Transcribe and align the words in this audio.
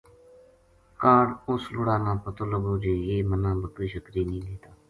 کاہڈ 0.99 1.27
اس 1.49 1.63
لُڑا 1.73 1.95
نا 2.05 2.13
پتو 2.23 2.43
لگو 2.51 2.73
جے 2.83 2.93
یہ 3.07 3.15
مَنا 3.29 3.51
بکری 3.61 3.87
شکری 3.93 4.21
نیہہ 4.29 4.43
دیتا 4.45 4.69